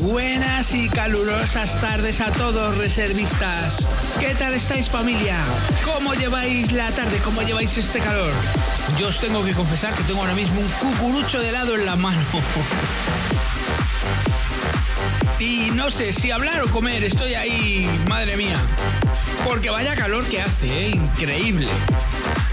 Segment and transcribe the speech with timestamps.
[0.00, 3.84] Buenas y calurosas tardes a todos reservistas.
[4.20, 5.36] ¿Qué tal estáis familia?
[5.84, 7.18] ¿Cómo lleváis la tarde?
[7.24, 8.32] ¿Cómo lleváis este calor?
[8.98, 11.96] Yo os tengo que confesar que tengo ahora mismo un cucurucho de helado en la
[11.96, 12.20] mano.
[15.40, 18.60] Y no sé si hablar o comer, estoy ahí, madre mía.
[19.44, 20.88] Porque vaya calor que hace, ¿eh?
[20.88, 21.68] increíble.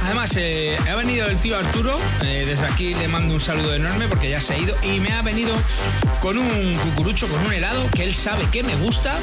[0.05, 4.08] Además, eh, ha venido el tío Arturo, eh, desde aquí le mando un saludo enorme
[4.08, 5.55] porque ya se ha ido y me ha venido
[6.22, 9.18] con un cucurucho, con un helado que él sabe que me gusta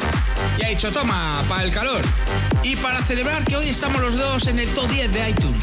[0.58, 2.02] y ha dicho, toma, para el calor.
[2.64, 5.62] Y para celebrar que hoy estamos los dos en el top 10 de iTunes.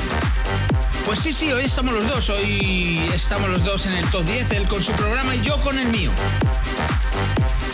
[1.05, 4.51] Pues sí, sí, hoy estamos los dos, hoy estamos los dos en el top 10,
[4.51, 6.11] él con su programa y yo con el mío.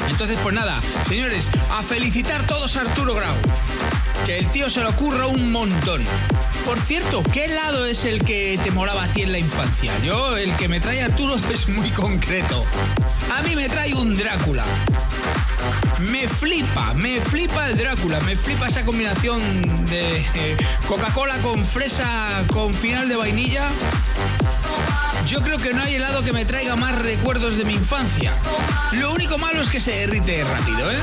[0.09, 3.35] Entonces, pues nada, señores, a felicitar todos Arturo Grau.
[4.25, 6.03] Que el tío se le ocurra un montón.
[6.66, 9.91] Por cierto, ¿qué helado es el que te molaba a ti en la infancia?
[10.03, 12.63] Yo, el que me trae Arturo es muy concreto.
[13.31, 14.66] A mí me trae un Drácula.
[16.09, 19.39] Me flipa, me flipa el Drácula, me flipa esa combinación
[19.85, 20.57] de eh,
[20.88, 23.67] Coca-Cola con fresa con final de vainilla.
[25.27, 28.33] Yo creo que no hay helado que me traiga más recuerdos de mi infancia.
[28.94, 30.97] Lo único malo es que se derrite rápido, ¿eh?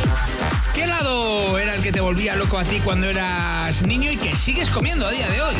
[0.74, 4.34] ¿Qué helado era el que te volvía loco a ti cuando eras niño y que
[4.34, 5.54] sigues comiendo a día de hoy?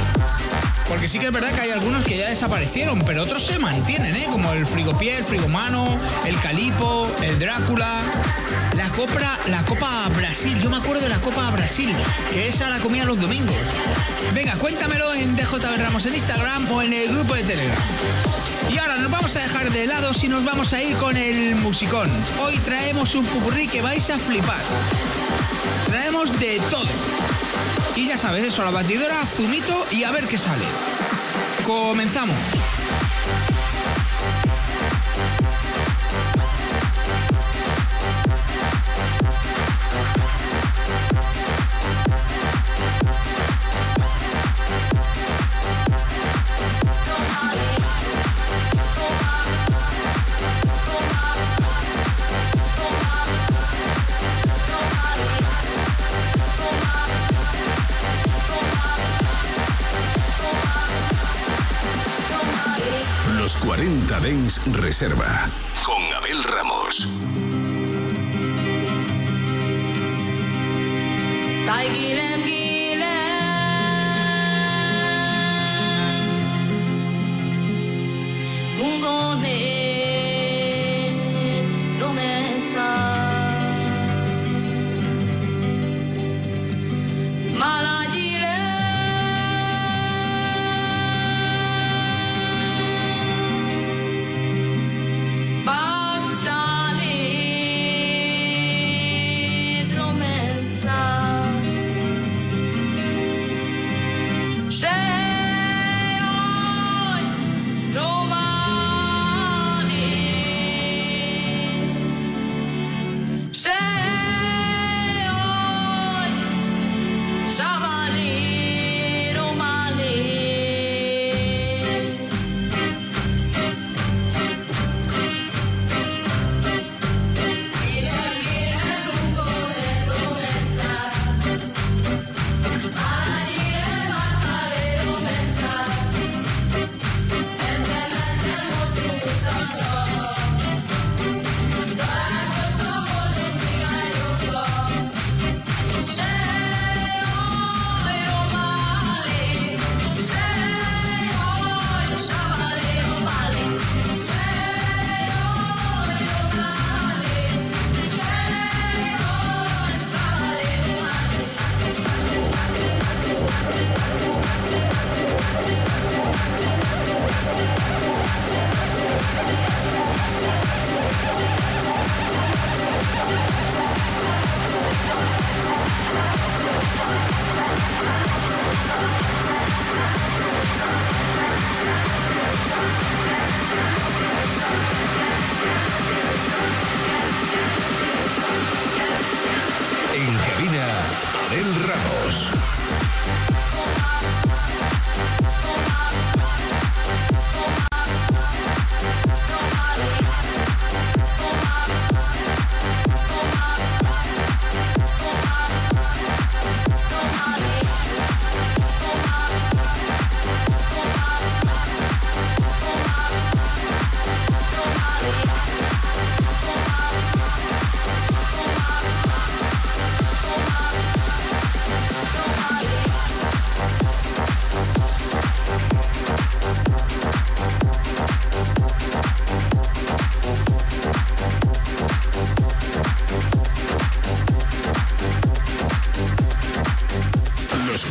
[0.88, 4.16] Porque sí que es verdad que hay algunos que ya desaparecieron, pero otros se mantienen,
[4.16, 4.26] ¿eh?
[4.30, 8.00] Como el frigopié, el frigomano, el calipo, el Drácula,
[8.82, 10.58] la copa, la copa Brasil.
[10.60, 11.94] Yo me acuerdo de la copa Brasil,
[12.32, 13.56] que esa la comía los domingos.
[14.34, 17.78] Venga, cuéntamelo en DJ Ramos en Instagram o en el grupo de Telegram.
[18.72, 21.54] Y ahora nos vamos a dejar de lado si nos vamos a ir con el
[21.54, 22.10] musicón.
[22.40, 24.62] Hoy traemos un pupurrí que vais a flipar.
[25.86, 26.88] Traemos de todo.
[27.94, 30.64] Y ya sabes, eso, la batidora, zumito y a ver qué sale.
[31.64, 32.36] Comenzamos.
[64.32, 65.50] 40 Dens Reserva.
[65.84, 67.06] Con Abel Ramos.
[71.66, 71.88] Tai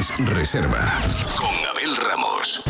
[0.00, 0.80] Reserva
[1.36, 2.62] con Abel Ramos.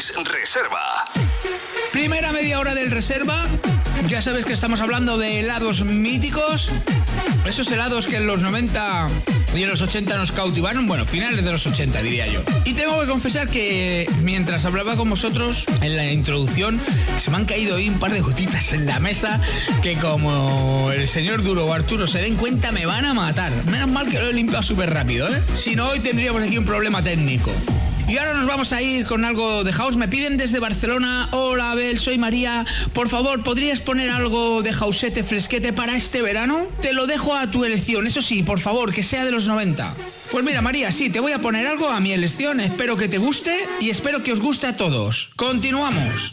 [0.00, 1.04] 40 Dens Reserva.
[1.92, 3.46] Primera media hora del reserva.
[4.08, 6.70] Ya sabes que estamos hablando de helados míticos.
[7.44, 9.08] Esos helados que en los 90
[9.54, 10.86] y en los 80 nos cautivaron.
[10.86, 12.40] Bueno, finales de los 80 diría yo.
[12.64, 16.80] Y tengo que confesar que mientras hablaba con vosotros en la introducción,
[17.22, 19.38] se me han caído ahí un par de gotitas en la mesa
[19.82, 23.52] que como el señor Duro o Arturo se den cuenta me van a matar.
[23.66, 25.42] Menos mal que lo he limpiado súper rápido, ¿eh?
[25.54, 27.52] Si no, hoy tendríamos aquí un problema técnico.
[28.10, 29.96] Y ahora nos vamos a ir con algo de house.
[29.96, 31.28] Me piden desde Barcelona.
[31.30, 32.66] Hola Abel, soy María.
[32.92, 36.66] Por favor, ¿podrías poner algo de hausete fresquete para este verano?
[36.80, 38.08] Te lo dejo a tu elección.
[38.08, 39.94] Eso sí, por favor, que sea de los 90.
[40.32, 42.58] Pues mira, María, sí, te voy a poner algo a mi elección.
[42.58, 45.30] Espero que te guste y espero que os guste a todos.
[45.36, 46.32] Continuamos.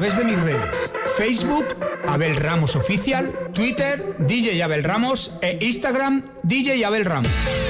[0.00, 0.92] Través de mis redes.
[1.18, 1.76] Facebook,
[2.08, 7.69] Abel Ramos Oficial, Twitter, DJ Abel Ramos e Instagram, DJ Abel Ramos.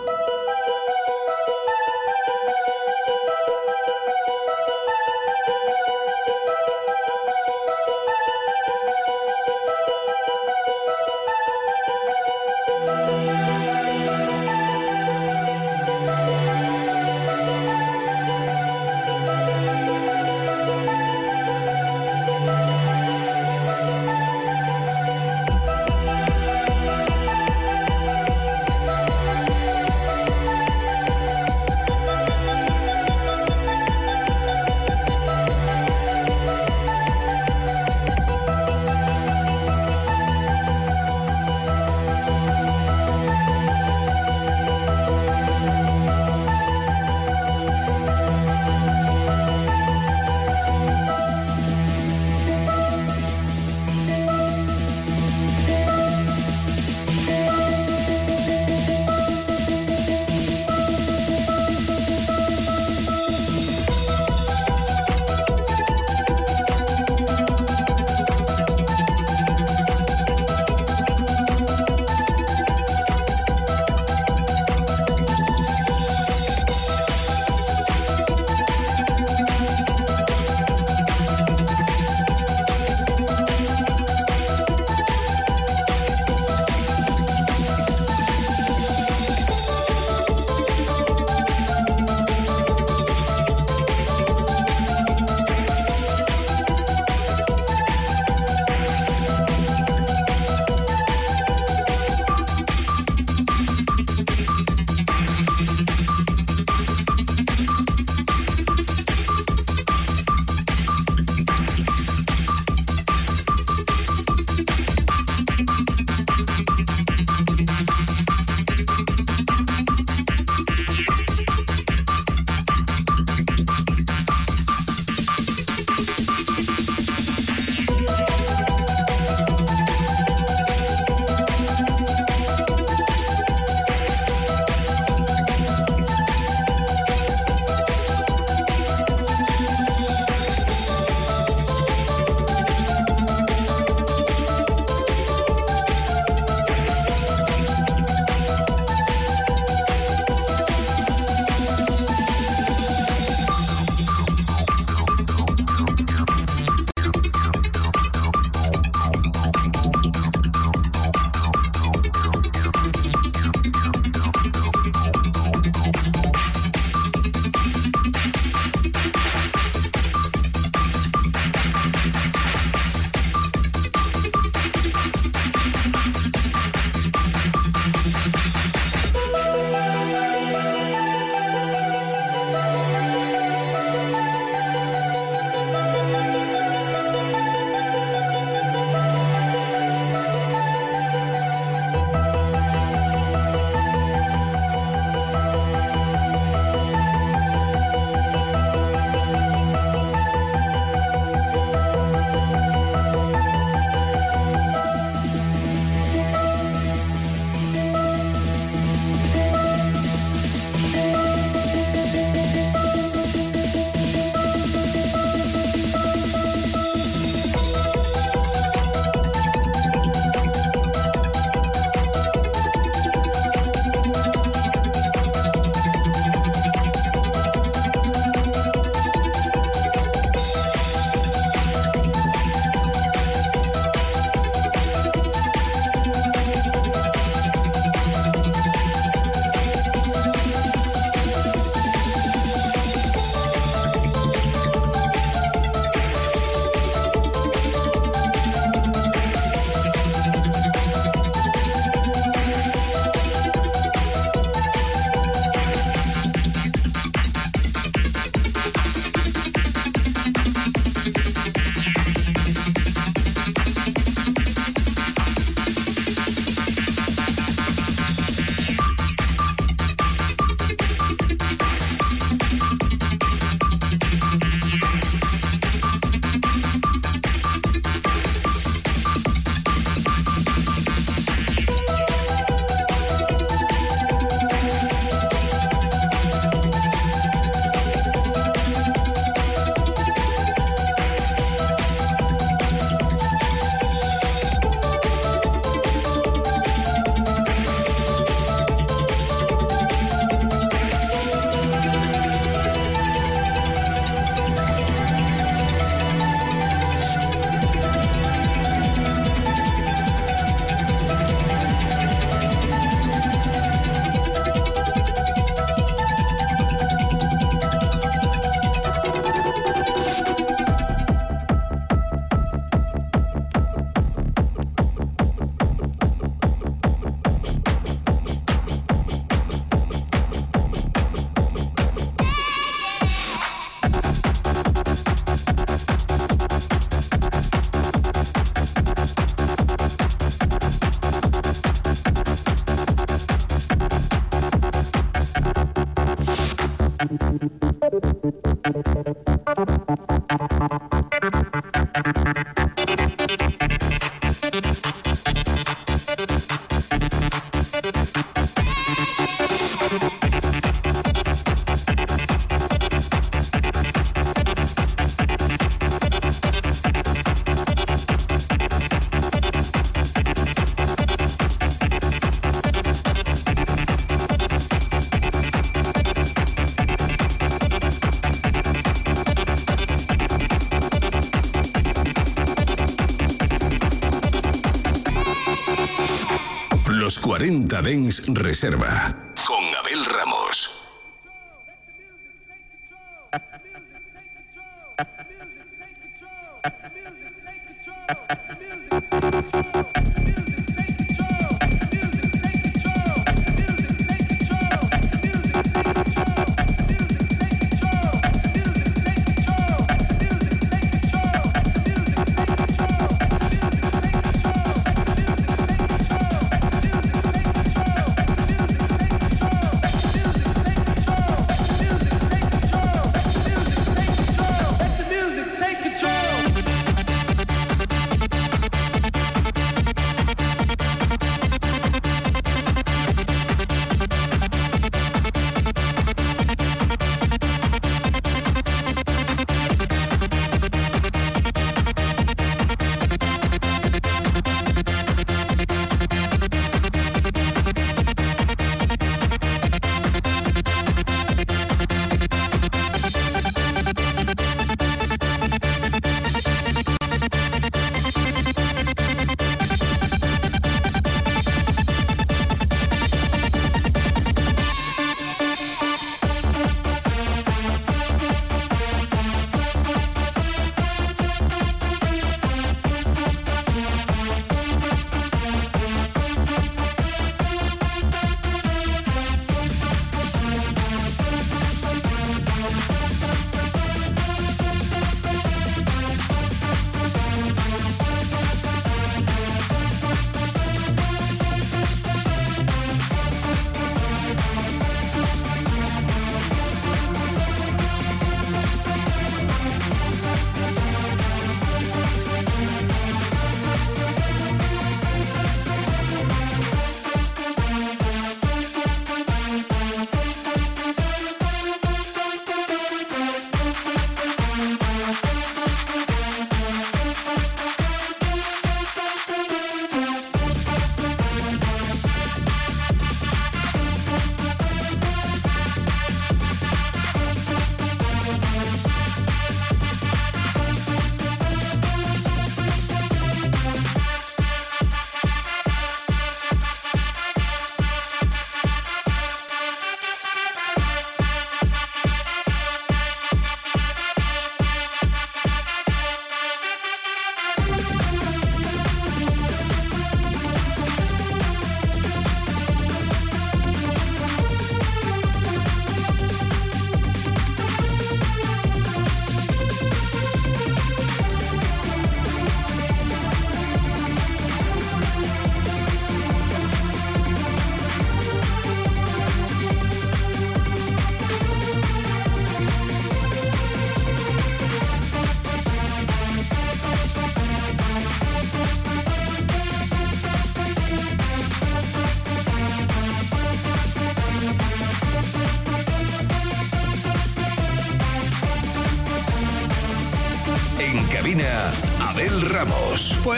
[387.81, 389.20] Dens Reserva.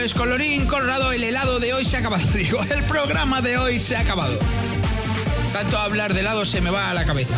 [0.03, 2.27] Pues colorín colorado, el helado de hoy se ha acabado.
[2.33, 4.37] Digo, el programa de hoy se ha acabado.
[5.53, 7.33] Tanto hablar de helado se me va a la cabeza.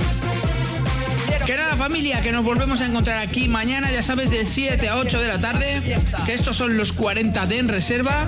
[1.45, 4.97] Que nada familia, que nos volvemos a encontrar aquí mañana, ya sabes, de 7 a
[4.97, 5.79] 8 de la tarde,
[6.25, 8.27] que estos son los 40 de en reserva.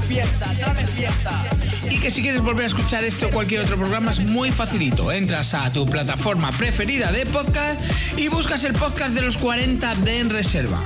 [1.89, 5.11] Y que si quieres volver a escuchar este o cualquier otro programa es muy facilito.
[5.11, 7.81] Entras a tu plataforma preferida de podcast
[8.15, 10.85] y buscas el podcast de los 40 de en reserva.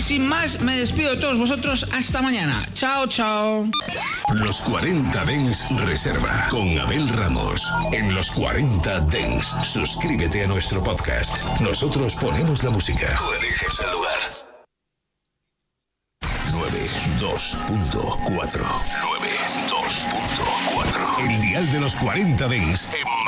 [0.00, 1.86] Y sin más, me despido de todos vosotros.
[1.92, 2.64] Hasta mañana.
[2.72, 3.68] Chao, chao.
[4.32, 7.70] Los 40 Dens Reserva con Abel Ramos.
[7.92, 11.44] En los 40 Dens, suscríbete a nuestro podcast.
[11.60, 13.14] Nosotros ponemos la música.
[13.18, 14.20] Tú eliges el lugar.
[16.50, 18.64] 92.4
[20.80, 23.19] 92.4 El dial de los 40 Dens en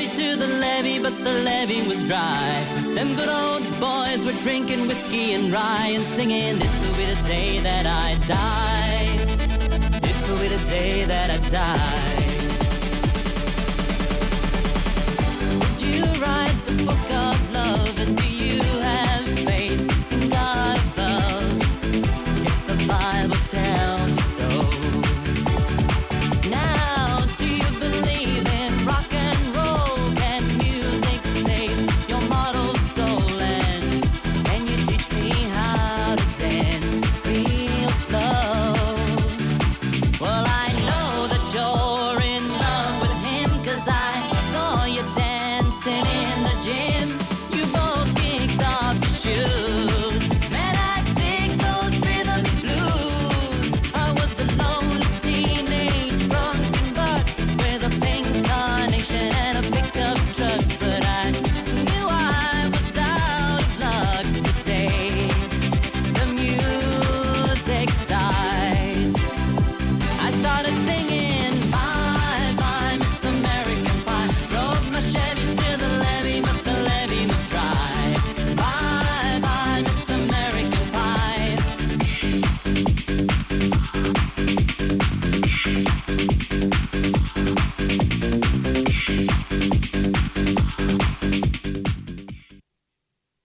[0.00, 2.64] Chevy to the levee, but the levee was dry.
[2.94, 7.28] Them good old boys were drinking whiskey and rye and singing, This will be the
[7.28, 10.00] day that I die.
[10.00, 12.20] This will be the day that I die.
[15.86, 17.09] You write the book